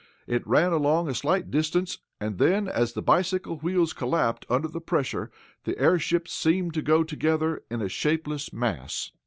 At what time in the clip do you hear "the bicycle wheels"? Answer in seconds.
2.93-3.93